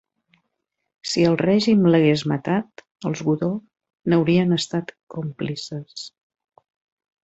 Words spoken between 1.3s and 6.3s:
el règim l'hagués matat, els Godó n'haurien estat còmplices.